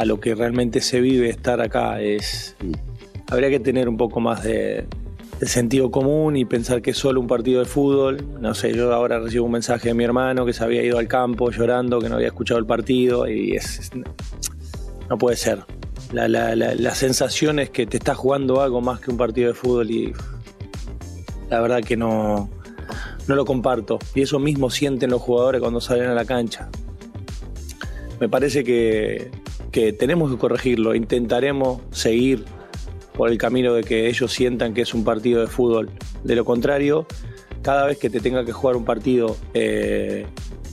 lo 0.05 0.21
que 0.21 0.35
realmente 0.35 0.81
se 0.81 1.01
vive 1.01 1.29
estar 1.29 1.61
acá. 1.61 2.01
Es, 2.01 2.57
habría 3.29 3.51
que 3.51 3.61
tener 3.61 3.89
un 3.89 3.97
poco 3.97 4.21
más 4.21 4.43
de, 4.43 4.87
sentido 5.43 5.91
común 5.91 6.37
y 6.37 6.45
pensar 6.45 6.83
que 6.83 6.91
es 6.91 6.99
solo 6.99 7.21
un 7.21 7.27
partido 7.27 7.61
de 7.61 7.67
fútbol. 7.67 8.25
No 8.41 8.55
sé, 8.55 8.75
yo 8.75 8.93
ahora 8.93 9.21
recibo 9.21 9.47
un 9.47 9.53
mensaje 9.53 9.89
de 9.89 9.95
mi 9.95 10.05
hermano 10.05 10.45
que 10.47 10.53
se 10.53 10.65
había 10.65 10.83
ido 10.83 10.99
al 10.99 11.09
campo 11.09 11.51
llorando, 11.51 12.01
que 12.01 12.09
no 12.09 12.17
había 12.17 12.29
escuchado 12.29 12.59
el 12.59 12.67
partido 12.67 13.29
y 13.29 13.57
es, 13.57 13.91
no 15.09 15.19
puede 15.19 15.37
ser. 15.37 15.61
La, 16.13 16.27
la 16.27 16.95
sensación 16.95 17.59
es 17.59 17.69
que 17.69 17.87
te 17.87 17.99
estás 17.99 18.17
jugando 18.17 18.63
algo 18.63 18.81
más 18.81 18.99
que 18.99 19.11
un 19.11 19.19
partido 19.19 19.49
de 19.49 19.55
fútbol 19.55 19.91
y 19.91 20.15
la 21.51 21.61
verdad 21.61 21.83
que 21.83 21.97
no, 21.97 22.51
no 23.27 23.35
lo 23.35 23.45
comparto. 23.45 23.99
Y 24.15 24.23
eso 24.23 24.39
mismo 24.39 24.71
sienten 24.71 25.11
los 25.11 25.23
jugadores 25.23 25.61
cuando 25.61 25.81
salen 25.81 26.09
a 26.09 26.15
la 26.15 26.25
cancha. 26.25 26.69
Me 28.21 28.29
parece 28.29 28.65
que, 28.65 29.31
que 29.71 29.93
tenemos 29.93 30.31
que 30.31 30.39
corregirlo. 30.39 30.95
Intentaremos 30.95 31.81
seguir 31.91 32.45
por 33.15 33.31
el 33.31 33.39
camino 33.39 33.75
de 33.75 33.85
que 33.85 34.09
ellos 34.09 34.33
sientan 34.33 34.75
que 34.75 34.83
es 34.83 34.95
un 34.95 35.05
partido 35.05 35.41
de 35.41 35.47
fútbol. 35.47 35.91
De 36.25 36.35
lo 36.35 36.45
contrario, 36.45 37.07
cada 37.63 37.87
vez 37.87 37.99
que 37.99 38.11
te 38.11 38.21
tenga 38.21 38.45
que 38.45 38.53
jugar 38.53 38.77
un 38.77 38.85
partido 38.85 39.37
eh, 39.55 40.27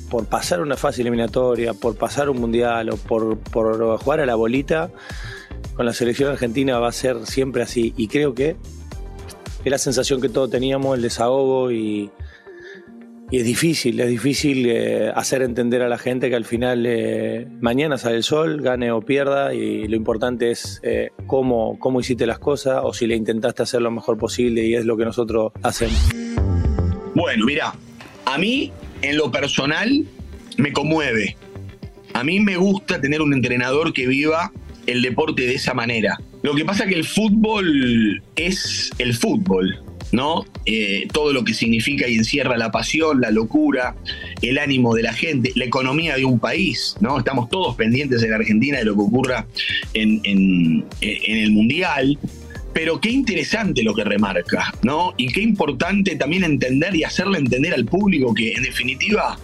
por 0.09 0.25
pasar 0.25 0.61
una 0.61 0.77
fase 0.77 1.01
eliminatoria, 1.01 1.73
por 1.73 1.97
pasar 1.97 2.29
un 2.29 2.39
mundial 2.39 2.89
o 2.89 2.97
por, 2.97 3.37
por 3.37 3.97
jugar 3.99 4.19
a 4.19 4.25
la 4.25 4.35
bolita, 4.35 4.91
con 5.75 5.85
la 5.85 5.93
selección 5.93 6.31
argentina 6.31 6.79
va 6.79 6.89
a 6.89 6.91
ser 6.91 7.25
siempre 7.25 7.63
así. 7.63 7.93
Y 7.97 8.07
creo 8.07 8.33
que 8.33 8.55
es 9.65 9.71
la 9.71 9.77
sensación 9.77 10.21
que 10.21 10.29
todos 10.29 10.49
teníamos, 10.49 10.95
el 10.95 11.01
desahogo 11.01 11.71
y, 11.71 12.11
es 13.31 13.43
difícil, 13.43 13.99
es 13.99 14.07
difícil 14.07 14.65
eh, 14.67 15.11
hacer 15.13 15.41
entender 15.41 15.81
a 15.81 15.89
la 15.89 15.97
gente 15.97 16.29
que 16.29 16.35
al 16.35 16.45
final 16.45 16.85
eh, 16.85 17.47
mañana 17.59 17.97
sale 17.97 18.17
el 18.17 18.23
sol, 18.23 18.61
gane 18.61 18.91
o 18.91 19.01
pierda 19.01 19.53
y 19.53 19.87
lo 19.87 19.95
importante 19.95 20.51
es 20.51 20.79
eh, 20.83 21.09
cómo, 21.25 21.77
cómo 21.79 21.99
hiciste 21.99 22.27
las 22.27 22.37
cosas 22.37 22.81
o 22.83 22.93
si 22.93 23.07
le 23.07 23.15
intentaste 23.15 23.63
hacer 23.63 23.81
lo 23.81 23.89
mejor 23.89 24.17
posible 24.17 24.63
y 24.63 24.75
es 24.75 24.85
lo 24.85 24.95
que 24.95 25.05
nosotros 25.05 25.51
hacemos. 25.63 25.99
Bueno, 27.15 27.45
mira, 27.45 27.73
a 28.25 28.37
mí 28.37 28.71
en 29.01 29.17
lo 29.17 29.31
personal 29.31 30.05
me 30.57 30.71
conmueve. 30.71 31.35
A 32.13 32.23
mí 32.23 32.39
me 32.39 32.57
gusta 32.57 33.01
tener 33.01 33.21
un 33.21 33.33
entrenador 33.33 33.91
que 33.91 34.05
viva 34.05 34.51
el 34.87 35.01
deporte 35.01 35.43
de 35.43 35.55
esa 35.55 35.73
manera. 35.73 36.19
Lo 36.43 36.55
que 36.55 36.65
pasa 36.65 36.83
es 36.83 36.89
que 36.89 36.95
el 36.95 37.05
fútbol 37.05 38.21
es 38.35 38.91
el 38.97 39.13
fútbol, 39.13 39.79
¿no? 40.11 40.45
Eh, 40.65 41.07
todo 41.11 41.33
lo 41.33 41.43
que 41.43 41.53
significa 41.53 42.07
y 42.07 42.15
encierra 42.15 42.57
la 42.57 42.71
pasión, 42.71 43.21
la 43.21 43.31
locura, 43.31 43.95
el 44.41 44.57
ánimo 44.57 44.93
de 44.93 45.03
la 45.03 45.13
gente, 45.13 45.51
la 45.55 45.65
economía 45.65 46.15
de 46.15 46.25
un 46.25 46.39
país, 46.39 46.95
¿no? 46.99 47.17
Estamos 47.17 47.49
todos 47.49 47.75
pendientes 47.75 48.21
en 48.23 48.33
Argentina 48.33 48.77
de 48.77 48.85
lo 48.85 48.95
que 48.95 49.01
ocurra 49.01 49.47
en, 49.93 50.21
en 50.23 51.37
el 51.37 51.51
Mundial. 51.51 52.17
Pero 52.73 52.99
qué 52.99 53.09
interesante 53.09 53.83
lo 53.83 53.95
que 53.95 54.03
remarca, 54.03 54.73
¿no? 54.83 55.13
Y 55.15 55.27
qué 55.27 55.41
importante 55.41 56.17
también 56.17 56.43
entender 56.43 56.93
y 56.93 57.05
hacerle 57.05 57.37
entender 57.37 57.73
al 57.73 57.85
público 57.85 58.33
que, 58.33 58.51
en 58.51 58.63
definitiva, 58.63 59.39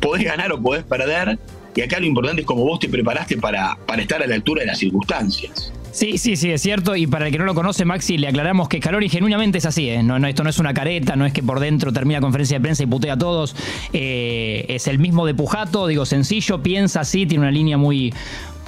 podés 0.00 0.24
ganar 0.24 0.52
o 0.52 0.60
podés 0.60 0.84
perder, 0.84 1.38
y 1.78 1.80
acá 1.80 2.00
lo 2.00 2.06
importante 2.06 2.40
es 2.40 2.46
cómo 2.46 2.64
vos 2.64 2.80
te 2.80 2.88
preparaste 2.88 3.36
para, 3.36 3.78
para 3.86 4.02
estar 4.02 4.20
a 4.20 4.26
la 4.26 4.34
altura 4.34 4.62
de 4.62 4.66
las 4.66 4.78
circunstancias. 4.78 5.72
Sí, 5.92 6.18
sí, 6.18 6.34
sí, 6.34 6.50
es 6.50 6.60
cierto. 6.60 6.96
Y 6.96 7.06
para 7.06 7.26
el 7.26 7.32
que 7.32 7.38
no 7.38 7.44
lo 7.44 7.54
conoce, 7.54 7.84
Maxi, 7.84 8.18
le 8.18 8.26
aclaramos 8.26 8.68
que 8.68 8.78
Scaloni 8.78 9.08
genuinamente 9.08 9.58
es 9.58 9.64
así. 9.64 9.88
¿eh? 9.88 10.02
No, 10.02 10.18
no, 10.18 10.26
esto 10.26 10.42
no 10.42 10.50
es 10.50 10.58
una 10.58 10.74
careta, 10.74 11.14
no 11.14 11.24
es 11.24 11.32
que 11.32 11.40
por 11.40 11.60
dentro 11.60 11.92
termina 11.92 12.20
conferencia 12.20 12.58
de 12.58 12.62
prensa 12.62 12.82
y 12.82 12.86
putea 12.86 13.12
a 13.12 13.18
todos. 13.18 13.54
Eh, 13.92 14.64
es 14.68 14.88
el 14.88 14.98
mismo 14.98 15.24
de 15.24 15.34
Pujato, 15.34 15.86
digo, 15.86 16.04
sencillo, 16.04 16.64
piensa 16.64 17.02
así, 17.02 17.26
tiene 17.26 17.44
una 17.44 17.52
línea 17.52 17.78
muy, 17.78 18.12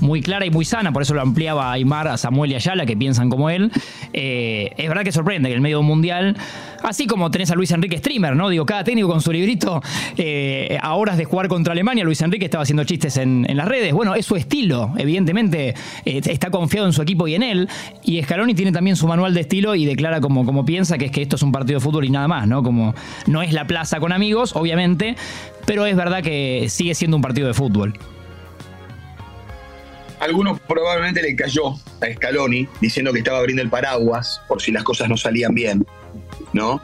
muy 0.00 0.20
clara 0.22 0.46
y 0.46 0.50
muy 0.50 0.64
sana, 0.64 0.92
por 0.92 1.02
eso 1.02 1.14
lo 1.14 1.22
ampliaba 1.22 1.70
a 1.70 1.72
Aymar, 1.72 2.08
a 2.08 2.16
Samuel 2.16 2.52
y 2.52 2.54
Ayala, 2.54 2.86
que 2.86 2.96
piensan 2.96 3.30
como 3.30 3.50
él. 3.50 3.70
Eh, 4.12 4.70
es 4.76 4.88
verdad 4.88 5.04
que 5.04 5.12
sorprende 5.12 5.48
que 5.48 5.54
el 5.54 5.60
medio 5.60 5.82
mundial, 5.82 6.36
así 6.82 7.06
como 7.06 7.30
tenés 7.30 7.50
a 7.50 7.54
Luis 7.54 7.70
Enrique 7.70 7.98
Streamer, 7.98 8.36
¿no? 8.36 8.48
Digo, 8.48 8.66
cada 8.66 8.84
técnico 8.84 9.08
con 9.08 9.20
su 9.20 9.32
librito, 9.32 9.82
eh, 10.16 10.78
a 10.80 10.94
horas 10.94 11.16
de 11.16 11.24
jugar 11.24 11.48
contra 11.48 11.72
Alemania, 11.72 12.04
Luis 12.04 12.20
Enrique 12.22 12.44
estaba 12.44 12.62
haciendo 12.62 12.84
chistes 12.84 13.16
en, 13.16 13.46
las 13.50 13.68
redes. 13.68 13.92
Bueno, 13.92 14.14
es 14.14 14.26
su 14.26 14.36
estilo, 14.36 14.92
evidentemente 14.96 15.74
eh, 16.04 16.20
está 16.24 16.50
confiado 16.50 16.86
en 16.86 16.92
su 16.92 17.02
equipo 17.02 17.26
y 17.28 17.34
en 17.34 17.42
él. 17.42 17.68
Y 18.04 18.22
Scaloni 18.22 18.54
tiene 18.54 18.72
también 18.72 18.96
su 18.96 19.06
manual 19.06 19.34
de 19.34 19.40
estilo 19.40 19.74
y 19.74 19.84
declara 19.84 20.20
como, 20.20 20.44
como 20.44 20.64
piensa 20.64 20.98
que 20.98 21.06
es 21.06 21.10
que 21.10 21.22
esto 21.22 21.36
es 21.36 21.42
un 21.42 21.52
partido 21.52 21.78
de 21.78 21.84
fútbol 21.84 22.04
y 22.04 22.10
nada 22.10 22.28
más, 22.28 22.46
¿no? 22.46 22.62
Como 22.62 22.94
no 23.26 23.42
es 23.42 23.52
la 23.52 23.66
plaza 23.66 24.00
con 24.00 24.12
amigos, 24.12 24.54
obviamente, 24.54 25.16
pero 25.66 25.86
es 25.86 25.96
verdad 25.96 26.22
que 26.22 26.66
sigue 26.68 26.94
siendo 26.94 27.16
un 27.16 27.22
partido 27.22 27.48
de 27.48 27.54
fútbol. 27.54 27.94
Algunos 30.20 30.60
probablemente 30.60 31.22
le 31.22 31.34
cayó 31.34 31.70
a 31.70 32.12
Scaloni 32.14 32.68
diciendo 32.80 33.12
que 33.12 33.18
estaba 33.18 33.38
abriendo 33.38 33.62
el 33.62 33.70
paraguas 33.70 34.40
por 34.46 34.62
si 34.62 34.70
las 34.70 34.84
cosas 34.84 35.08
no 35.08 35.16
salían 35.16 35.54
bien, 35.54 35.84
¿no? 36.52 36.80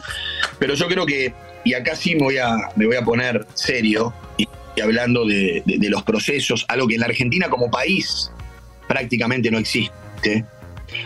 Pero 0.59 0.75
yo 0.75 0.89
creo 0.89 1.07
que, 1.07 1.33
y 1.65 1.75
acá 1.75 1.95
sí 1.95 2.15
me 2.15 2.23
voy 2.23 2.39
a, 2.39 2.57
me 2.77 2.87
voy 2.87 2.97
a 2.97 3.03
poner 3.03 3.47
serio 3.55 4.13
y, 4.39 4.49
hablando 4.81 5.27
de, 5.27 5.63
de 5.65 5.91
los 5.91 6.03
procesos, 6.03 6.65
algo 6.69 6.89
que 6.89 6.95
en 6.95 7.01
la 7.01 7.07
Argentina 7.07 7.49
como 7.49 7.71
país 7.71 8.31
prácticamente 8.89 9.51
no 9.51 9.59
existe 9.59 10.45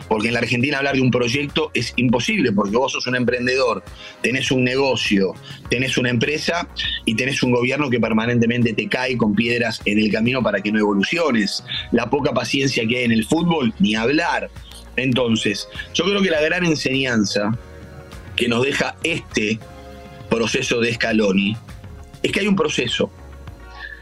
porque 0.09 0.29
en 0.29 0.35
la 0.35 0.41
Argentina 0.41 0.79
hablar 0.79 0.95
de 0.95 1.03
un 1.03 1.11
proyecto 1.11 1.71
es 1.75 1.93
imposible, 1.97 2.53
porque 2.53 2.77
vos 2.77 2.93
sos 2.93 3.07
un 3.07 3.17
emprendedor, 3.17 3.83
tenés 4.23 4.51
un 4.51 4.65
negocio, 4.65 5.35
tenés 5.69 5.97
una 5.97 6.11
empresa 6.11 6.69
y 7.05 7.15
tenés 7.15 7.43
un 7.43 7.53
gobierno 7.53 7.91
que 7.91 8.01
permanentemente 8.01 8.73
te 8.73 8.89
cae 8.89 9.17
con 9.17 9.35
piedras 9.35 9.81
en 9.85 9.99
el 9.99 10.11
camino 10.11 10.43
para 10.43 10.61
que 10.61 10.73
no 10.73 10.79
evoluciones. 10.79 11.65
La 11.93 12.09
poca 12.11 12.33
paciencia 12.33 12.87
que 12.87 12.99
hay 12.99 13.05
en 13.05 13.13
el 13.13 13.25
fútbol, 13.25 13.73
ni 13.79 13.95
hablar. 13.95 14.51
Entonces, 14.97 15.69
yo 15.95 16.05
creo 16.05 16.23
que 16.23 16.31
la 16.31 16.41
gran 16.41 16.65
enseñanza 16.65 17.57
que 18.37 18.49
nos 18.49 18.65
deja 18.65 18.97
este 19.03 19.59
proceso 20.29 20.81
de 20.81 20.95
Scaloni 20.95 21.57
es 22.23 22.33
que 22.33 22.41
hay 22.41 22.47
un 22.47 22.57
proceso. 22.57 23.11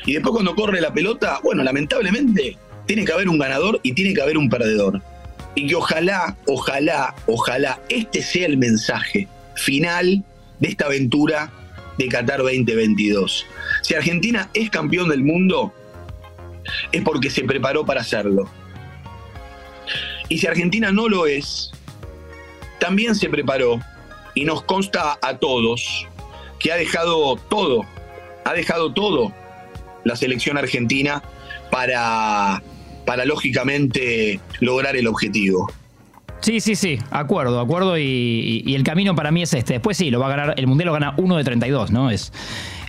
Y 0.06 0.12
después 0.12 0.32
cuando 0.32 0.54
corre 0.54 0.80
la 0.80 0.92
pelota, 0.92 1.40
bueno, 1.42 1.62
lamentablemente 1.62 2.56
tiene 2.87 3.04
que 3.04 3.12
haber 3.12 3.28
un 3.28 3.38
ganador 3.38 3.80
y 3.82 3.92
tiene 3.92 4.14
que 4.14 4.23
haber 4.23 4.38
un 4.38 4.49
perdedor 4.49 5.02
y 5.59 5.67
que 5.67 5.75
ojalá, 5.75 6.37
ojalá, 6.47 7.17
ojalá 7.27 7.81
este 7.88 8.23
sea 8.23 8.47
el 8.47 8.59
mensaje 8.59 9.27
final 9.57 10.23
de 10.61 10.69
esta 10.69 10.87
aventura 10.87 11.50
de 11.99 12.07
Qatar 12.07 12.38
2022. 12.38 13.45
Si 13.83 13.95
Argentina 13.95 14.50
es 14.55 14.71
campeón 14.71 15.09
del 15.09 15.25
mundo, 15.25 15.75
es 16.93 17.03
porque 17.03 17.29
se 17.29 17.43
preparó 17.43 17.85
para 17.85 18.03
hacerlo. 18.03 18.49
Y 20.29 20.38
si 20.38 20.47
Argentina 20.47 20.93
no 20.93 21.09
lo 21.09 21.27
es, 21.27 21.73
también 22.79 23.17
se 23.17 23.29
preparó 23.29 23.81
y 24.35 24.45
nos 24.45 24.62
consta 24.62 25.19
a 25.21 25.38
todos 25.38 26.07
que 26.61 26.71
ha 26.71 26.77
dejado 26.77 27.35
todo, 27.35 27.85
ha 28.45 28.53
dejado 28.53 28.93
todo 28.95 29.35
la 30.05 30.15
selección 30.15 30.57
argentina 30.57 31.21
para 31.73 32.62
para 33.09 33.25
lógicamente 33.25 34.38
lograr 34.61 34.95
el 34.95 35.07
objetivo. 35.07 35.73
Sí, 36.41 36.61
sí, 36.61 36.77
sí, 36.77 36.99
acuerdo, 37.11 37.59
acuerdo 37.59 37.97
y, 37.97 38.75
el 38.75 38.85
camino 38.85 39.15
para 39.17 39.31
mí 39.31 39.43
es 39.43 39.55
este. 39.55 39.73
Después 39.73 39.97
sí, 39.97 40.11
lo 40.11 40.21
va 40.21 40.27
a 40.27 40.29
ganar, 40.29 40.55
el 40.59 40.67
Mundial 40.67 40.88
lo 40.88 40.93
gana 40.93 41.15
uno 41.17 41.38
de 41.38 41.43
32, 41.43 41.91
¿no? 41.91 42.11
Es, 42.11 42.35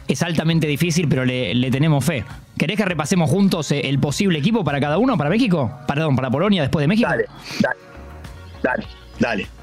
es 0.09 0.21
altamente 0.21 0.67
difícil, 0.67 1.07
pero 1.07 1.23
le, 1.23 1.71
tenemos 1.71 2.03
fe. 2.03 2.25
¿Querés 2.57 2.75
que 2.75 2.83
repasemos 2.83 3.29
juntos 3.29 3.71
eh, 3.71 3.79
el 3.85 3.97
posible 3.97 4.39
equipo 4.39 4.65
para 4.65 4.81
cada 4.81 4.97
uno, 4.97 5.17
para 5.17 5.29
México? 5.29 5.71
Perdón, 5.87 6.17
para 6.17 6.29
Polonia 6.29 6.63
después 6.63 6.83
de 6.83 6.87
México. 6.89 7.09
Dale, 7.09 7.25
dale, 7.61 7.79
dale, 8.61 8.87
dale. 9.19 9.58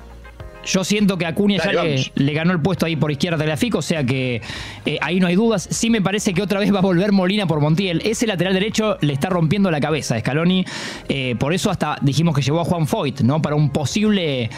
Yo 0.67 0.83
siento 0.83 1.17
que 1.17 1.27
Acuña 1.27 1.59
ya 1.63 1.85
le, 2.15 2.33
ganó 2.35 2.53
el 2.53 2.61
puesto 2.61 2.87
ahí 2.87 2.97
por 2.97 3.13
izquierda 3.13 3.37
de 3.37 3.47
la 3.47 3.57
FIC, 3.57 3.77
o 3.77 3.83
sea 3.83 4.05
que 4.05 4.43
eh, 4.85 4.99
ahí 5.01 5.21
no 5.21 5.29
hay 5.29 5.37
dudas. 5.37 5.69
Sí 5.71 5.91
me 5.91 6.03
parece 6.03 6.35
que 6.35 6.43
otra 6.43 6.59
vez 6.59 6.75
va 6.75 6.81
a 6.81 6.83
volver 6.83 7.13
Molina 7.13 7.47
por 7.47 7.61
Montiel. 7.61 8.03
Ese 8.05 8.27
lateral 8.27 8.53
derecho 8.53 8.99
le 9.01 9.13
está 9.13 9.29
rompiendo 9.29 9.71
la 9.71 9.81
cabeza 9.81 10.17
a 10.17 10.21
Scaloni. 10.21 10.65
Eh, 11.09 11.37
por 11.39 11.55
eso 11.55 11.71
hasta 11.71 11.97
dijimos 12.03 12.35
que 12.35 12.43
llevó 12.43 12.61
a 12.61 12.65
Juan 12.65 12.89
Foyt, 12.89 13.21
¿no? 13.21 13.41
Para 13.41 13.55
un 13.55 13.71
posible, 13.71 14.43
eh, 14.43 14.51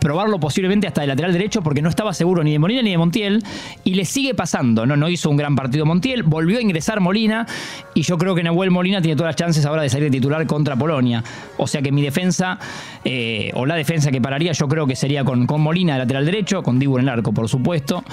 probarlo 0.00 0.40
posiblemente 0.40 0.88
hasta 0.88 1.02
el 1.02 1.08
lateral 1.08 1.32
derecho, 1.32 1.62
porque 1.62 1.82
no 1.82 1.88
estaba 1.88 2.12
seguro 2.12 2.42
ni 2.42 2.52
de 2.52 2.58
Molina 2.58 2.82
ni 2.82 2.90
de 2.90 2.98
Montiel. 2.98 3.44
Y 3.84 3.94
le 3.94 4.04
sigue 4.04 4.34
pasando, 4.34 4.86
¿no? 4.86 4.96
No 4.96 5.08
hizo 5.08 5.30
un 5.30 5.36
gran 5.36 5.54
partido 5.54 5.86
Montiel, 5.86 6.24
volvió 6.24 6.58
a 6.58 6.62
ingresar 6.62 6.98
Molina. 6.98 7.46
Y 7.94 8.02
yo 8.02 8.18
creo 8.18 8.34
que 8.34 8.42
Nahuel 8.42 8.72
Molina 8.72 9.00
tiene 9.00 9.16
todas 9.16 9.30
las 9.30 9.36
chances 9.36 9.64
ahora 9.64 9.82
de 9.82 9.88
salir 9.88 10.10
de 10.10 10.18
titular 10.18 10.44
contra 10.46 10.74
Polonia. 10.74 11.22
O 11.58 11.68
sea 11.68 11.80
que 11.80 11.92
mi 11.92 12.02
defensa, 12.02 12.58
o 13.54 13.66
la 13.66 13.76
defensa 13.76 14.10
que 14.10 14.20
pararía, 14.20 14.50
yo 14.50 14.66
creo 14.66 14.86
que 14.86 14.96
sería 14.96 15.22
con 15.24 15.43
con, 15.46 15.60
Molina 15.60 15.98
lateral 15.98 16.24
derecho, 16.24 16.62
con 16.62 16.78
Dibu 16.78 16.98
en 16.98 17.04
el 17.04 17.08
arco, 17.08 17.32
por 17.32 17.48
supuesto. 17.48 18.04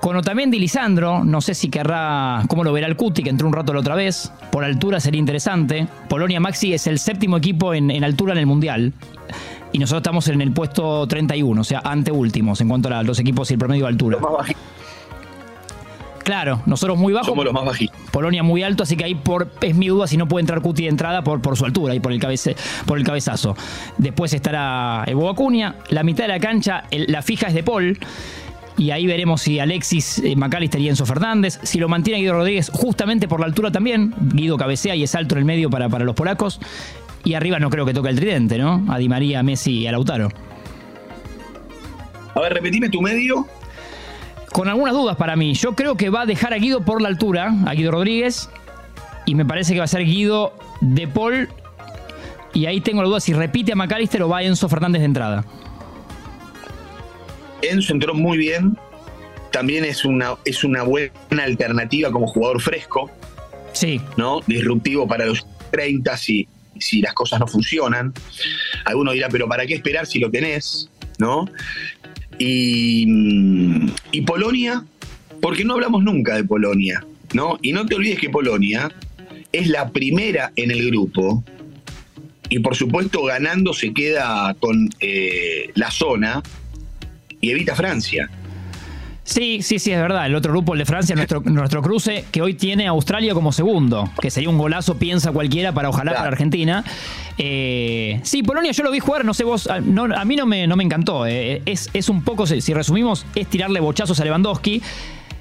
Con 0.00 0.16
Otamendi 0.16 0.58
Lisandro, 0.58 1.24
no 1.24 1.40
sé 1.40 1.54
si 1.54 1.68
querrá, 1.68 2.42
cómo 2.48 2.62
lo 2.62 2.72
verá 2.72 2.86
el 2.86 2.96
Cuti, 2.96 3.22
que 3.22 3.30
entró 3.30 3.46
un 3.46 3.52
rato 3.52 3.72
la 3.72 3.80
otra 3.80 3.94
vez. 3.94 4.32
Por 4.52 4.62
altura 4.62 5.00
sería 5.00 5.18
interesante. 5.18 5.88
Polonia 6.08 6.38
Maxi 6.38 6.72
es 6.74 6.86
el 6.86 6.98
séptimo 6.98 7.36
equipo 7.38 7.74
en, 7.74 8.04
altura 8.04 8.32
en 8.32 8.38
el 8.38 8.46
Mundial. 8.46 8.92
Y 9.72 9.78
nosotros 9.78 10.00
estamos 10.00 10.28
en 10.28 10.40
el 10.40 10.52
puesto 10.52 11.06
31, 11.08 11.60
o 11.60 11.64
sea, 11.64 11.80
anteúltimos 11.84 12.60
en 12.60 12.68
cuanto 12.68 12.88
a 12.88 13.02
los 13.02 13.18
equipos 13.18 13.50
y 13.50 13.54
el 13.54 13.58
promedio 13.58 13.84
de 13.84 13.88
altura. 13.88 14.18
Claro, 16.26 16.60
nosotros 16.66 16.98
muy 16.98 17.12
bajos. 17.12 17.28
Somos 17.28 17.44
los 17.44 17.54
más 17.54 17.64
bajitos. 17.64 17.96
Polonia 18.10 18.42
muy 18.42 18.64
alto, 18.64 18.82
así 18.82 18.96
que 18.96 19.04
ahí 19.04 19.14
por, 19.14 19.48
es 19.60 19.76
mi 19.76 19.86
duda 19.86 20.08
si 20.08 20.16
no 20.16 20.26
puede 20.26 20.40
entrar 20.40 20.60
Cuti 20.60 20.82
de 20.82 20.88
entrada 20.88 21.22
por, 21.22 21.40
por 21.40 21.56
su 21.56 21.64
altura 21.64 21.94
y 21.94 22.00
por 22.00 22.10
el, 22.10 22.18
cabece, 22.18 22.56
por 22.84 22.98
el 22.98 23.04
cabezazo. 23.04 23.56
Después 23.96 24.32
estará 24.32 25.04
Evo 25.06 25.30
Acuña. 25.30 25.76
La 25.88 26.02
mitad 26.02 26.24
de 26.24 26.28
la 26.28 26.40
cancha, 26.40 26.82
la 26.90 27.22
fija 27.22 27.46
es 27.46 27.54
de 27.54 27.62
Paul. 27.62 27.96
Y 28.76 28.90
ahí 28.90 29.06
veremos 29.06 29.42
si 29.42 29.60
Alexis 29.60 30.18
eh, 30.18 30.34
McAllister 30.34 30.80
y 30.80 30.88
Enzo 30.88 31.06
Fernández. 31.06 31.60
Si 31.62 31.78
lo 31.78 31.88
mantiene 31.88 32.18
Guido 32.18 32.32
Rodríguez, 32.32 32.72
justamente 32.74 33.28
por 33.28 33.38
la 33.38 33.46
altura 33.46 33.70
también. 33.70 34.12
Guido 34.18 34.56
cabecea 34.56 34.96
y 34.96 35.04
es 35.04 35.14
alto 35.14 35.36
en 35.36 35.38
el 35.38 35.44
medio 35.44 35.70
para, 35.70 35.88
para 35.88 36.04
los 36.04 36.16
polacos. 36.16 36.58
Y 37.22 37.34
arriba 37.34 37.60
no 37.60 37.70
creo 37.70 37.86
que 37.86 37.94
toque 37.94 38.08
el 38.08 38.16
tridente, 38.16 38.58
¿no? 38.58 38.84
A 38.88 38.98
Di 38.98 39.08
María, 39.08 39.44
Messi 39.44 39.78
y 39.78 39.86
a 39.86 39.92
Lautaro. 39.92 40.30
A 42.34 42.40
ver, 42.40 42.52
repetime 42.52 42.88
tu 42.88 43.00
medio 43.00 43.46
con 44.56 44.68
algunas 44.68 44.94
dudas 44.94 45.18
para 45.18 45.36
mí. 45.36 45.52
Yo 45.52 45.74
creo 45.74 45.98
que 45.98 46.08
va 46.08 46.22
a 46.22 46.26
dejar 46.26 46.54
a 46.54 46.56
Guido 46.56 46.80
por 46.82 47.02
la 47.02 47.08
altura, 47.08 47.52
a 47.66 47.74
Guido 47.74 47.90
Rodríguez, 47.90 48.48
y 49.26 49.34
me 49.34 49.44
parece 49.44 49.74
que 49.74 49.80
va 49.80 49.84
a 49.84 49.86
ser 49.86 50.06
Guido 50.06 50.56
de 50.80 51.06
Paul. 51.06 51.50
Y 52.54 52.64
ahí 52.64 52.80
tengo 52.80 53.02
la 53.02 53.08
duda 53.08 53.20
si 53.20 53.34
repite 53.34 53.72
a 53.72 53.76
McAllister 53.76 54.22
o 54.22 54.30
va 54.30 54.42
Enzo 54.42 54.66
Fernández 54.70 55.00
de 55.00 55.04
entrada. 55.04 55.44
Enzo 57.60 57.92
entró 57.92 58.14
muy 58.14 58.38
bien. 58.38 58.78
También 59.52 59.84
es 59.84 60.06
una, 60.06 60.36
es 60.46 60.64
una 60.64 60.84
buena 60.84 61.12
alternativa 61.44 62.10
como 62.10 62.26
jugador 62.26 62.62
fresco. 62.62 63.10
Sí. 63.74 64.00
¿No? 64.16 64.40
Disruptivo 64.46 65.06
para 65.06 65.26
los 65.26 65.46
30 65.70 66.16
si, 66.16 66.48
si 66.78 67.02
las 67.02 67.12
cosas 67.12 67.40
no 67.40 67.46
funcionan. 67.46 68.14
Alguno 68.86 69.12
dirá, 69.12 69.28
pero 69.28 69.46
¿para 69.48 69.66
qué 69.66 69.74
esperar 69.74 70.06
si 70.06 70.18
lo 70.18 70.30
tenés? 70.30 70.88
¿No? 71.18 71.44
Y, 72.38 73.06
Polonia, 74.26 74.84
porque 75.40 75.64
no 75.64 75.74
hablamos 75.74 76.02
nunca 76.02 76.36
de 76.36 76.44
Polonia, 76.44 77.06
¿no? 77.32 77.58
Y 77.62 77.72
no 77.72 77.86
te 77.86 77.94
olvides 77.94 78.18
que 78.18 78.30
Polonia 78.30 78.90
es 79.52 79.68
la 79.68 79.90
primera 79.90 80.52
en 80.56 80.70
el 80.70 80.86
grupo 80.86 81.44
y 82.48 82.58
por 82.60 82.76
supuesto 82.76 83.24
ganando 83.24 83.72
se 83.72 83.92
queda 83.92 84.54
con 84.58 84.88
eh, 85.00 85.70
la 85.74 85.90
zona 85.90 86.42
y 87.40 87.50
evita 87.50 87.74
Francia. 87.74 88.30
Sí, 89.26 89.60
sí, 89.60 89.80
sí, 89.80 89.90
es 89.90 90.00
verdad. 90.00 90.24
El 90.24 90.36
otro 90.36 90.52
grupo, 90.52 90.72
el 90.72 90.78
de 90.78 90.86
Francia, 90.86 91.16
nuestro, 91.16 91.40
nuestro 91.44 91.82
cruce, 91.82 92.24
que 92.30 92.40
hoy 92.40 92.54
tiene 92.54 92.86
a 92.86 92.90
Australia 92.90 93.34
como 93.34 93.52
segundo, 93.52 94.08
que 94.22 94.30
sería 94.30 94.48
un 94.48 94.56
golazo, 94.56 94.96
piensa 94.96 95.32
cualquiera, 95.32 95.72
para 95.72 95.90
ojalá 95.90 96.14
para 96.14 96.28
Argentina. 96.28 96.84
Eh, 97.36 98.20
sí, 98.22 98.42
Polonia 98.44 98.70
yo 98.70 98.84
lo 98.84 98.90
vi 98.90 99.00
jugar, 99.00 99.24
no 99.24 99.34
sé 99.34 99.44
vos, 99.44 99.66
a, 99.66 99.80
mí 99.80 100.36
no 100.36 100.46
me, 100.46 100.66
no 100.66 100.76
me 100.76 100.84
encantó. 100.84 101.26
Eh, 101.26 101.60
es, 101.66 101.90
es 101.92 102.08
un 102.08 102.22
poco, 102.22 102.46
si 102.46 102.72
resumimos, 102.72 103.26
es 103.34 103.48
tirarle 103.48 103.80
bochazos 103.80 104.18
a 104.20 104.24
Lewandowski 104.24 104.80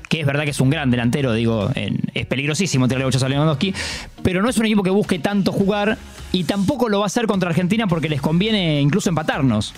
que 0.09 0.19
es 0.19 0.25
verdad 0.27 0.43
que 0.43 0.51
es 0.51 0.61
un 0.61 0.69
gran 0.69 0.91
delantero, 0.91 1.33
digo, 1.33 1.71
es 2.13 2.25
peligrosísimo 2.27 2.87
tirarle 2.87 3.05
bochazos 3.05 3.25
a 3.25 3.29
Lewandowski, 3.29 3.73
pero 4.21 4.43
no 4.43 4.49
es 4.49 4.57
un 4.57 4.65
equipo 4.65 4.83
que 4.83 4.91
busque 4.91 5.17
tanto 5.17 5.51
jugar 5.51 5.97
y 6.31 6.43
tampoco 6.43 6.89
lo 6.89 6.99
va 6.99 7.05
a 7.05 7.07
hacer 7.07 7.25
contra 7.25 7.49
Argentina 7.49 7.87
porque 7.87 8.07
les 8.07 8.21
conviene 8.21 8.81
incluso 8.81 9.09
empatarnos. 9.09 9.73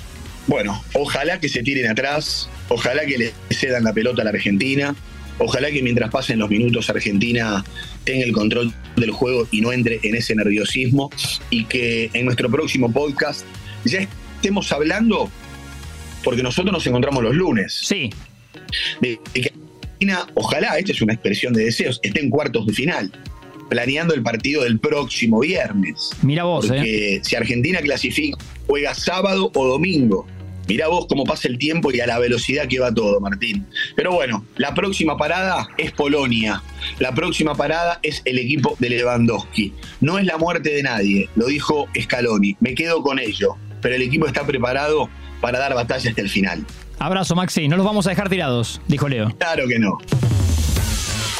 Bueno, 0.47 0.81
ojalá 0.93 1.39
que 1.39 1.49
se 1.49 1.61
tiren 1.61 1.91
atrás, 1.91 2.49
ojalá 2.69 3.05
que 3.05 3.17
le 3.17 3.33
cedan 3.49 3.83
la 3.83 3.93
pelota 3.93 4.21
a 4.21 4.25
la 4.25 4.31
Argentina, 4.31 4.95
ojalá 5.39 5.71
que 5.71 5.81
mientras 5.81 6.09
pasen 6.09 6.39
los 6.39 6.49
minutos 6.49 6.89
Argentina 6.89 7.63
tenga 8.03 8.25
el 8.25 8.31
control 8.31 8.73
del 8.95 9.11
juego 9.11 9.47
y 9.51 9.61
no 9.61 9.71
entre 9.71 9.99
en 10.03 10.15
ese 10.15 10.35
nerviosismo 10.35 11.09
y 11.49 11.65
que 11.65 12.09
en 12.13 12.25
nuestro 12.25 12.49
próximo 12.49 12.91
podcast 12.91 13.45
ya 13.85 14.07
estemos 14.35 14.71
hablando, 14.71 15.29
porque 16.23 16.43
nosotros 16.43 16.73
nos 16.73 16.85
encontramos 16.87 17.23
los 17.23 17.35
lunes. 17.35 17.73
Sí. 17.73 18.09
De, 19.01 19.19
que 19.33 19.51
Argentina, 19.99 20.27
ojalá, 20.35 20.77
esta 20.77 20.91
es 20.91 21.01
una 21.01 21.13
expresión 21.13 21.53
de 21.53 21.65
deseos, 21.65 21.99
esté 22.03 22.21
en 22.21 22.29
cuartos 22.29 22.65
de 22.65 22.73
final 22.73 23.11
planeando 23.69 24.13
el 24.13 24.23
partido 24.23 24.63
del 24.63 24.79
próximo 24.79 25.41
viernes. 25.41 26.11
Mira 26.21 26.43
vos, 26.43 26.67
Porque 26.67 27.15
eh. 27.15 27.21
si 27.23 27.35
Argentina 27.35 27.79
clasifica, 27.81 28.37
juega 28.65 28.93
sábado 28.93 29.51
o 29.53 29.67
domingo. 29.67 30.25
Mirá 30.67 30.87
vos 30.87 31.05
cómo 31.07 31.23
pasa 31.23 31.47
el 31.47 31.57
tiempo 31.57 31.91
y 31.91 31.99
a 31.99 32.07
la 32.07 32.19
velocidad 32.19 32.67
que 32.67 32.79
va 32.79 32.93
todo, 32.93 33.19
Martín. 33.19 33.65
Pero 33.95 34.11
bueno, 34.11 34.45
la 34.57 34.73
próxima 34.73 35.17
parada 35.17 35.67
es 35.77 35.91
Polonia. 35.91 36.61
La 36.99 37.13
próxima 37.13 37.55
parada 37.55 37.99
es 38.03 38.21
el 38.25 38.37
equipo 38.39 38.75
de 38.79 38.89
Lewandowski. 38.89 39.73
No 40.01 40.19
es 40.19 40.25
la 40.25 40.37
muerte 40.37 40.69
de 40.69 40.83
nadie, 40.83 41.29
lo 41.35 41.47
dijo 41.47 41.87
Scaloni. 41.99 42.57
Me 42.59 42.75
quedo 42.75 43.01
con 43.01 43.19
ello. 43.19 43.55
Pero 43.81 43.95
el 43.95 44.01
equipo 44.01 44.27
está 44.27 44.45
preparado 44.45 45.09
para 45.41 45.59
dar 45.59 45.73
batalla 45.75 46.09
hasta 46.09 46.21
el 46.21 46.29
final. 46.29 46.65
Abrazo, 46.99 47.35
Maxi. 47.35 47.67
No 47.67 47.77
los 47.77 47.85
vamos 47.85 48.07
a 48.07 48.09
dejar 48.09 48.29
tirados, 48.29 48.81
dijo 48.87 49.07
Leo. 49.07 49.31
Claro 49.37 49.67
que 49.67 49.79
no. 49.79 49.97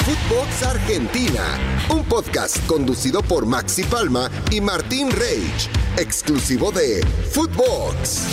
Footbox 0.07 0.63
Argentina, 0.63 1.60
un 1.89 2.01
podcast 2.05 2.65
conducido 2.65 3.22
por 3.22 3.46
Maxi 3.46 3.84
Palma 3.84 4.31
y 4.51 4.62
Martín 4.62 5.12
Reich, 5.12 5.67
exclusivo 5.98 6.72
de 6.72 7.05
Footbox. 7.31 8.27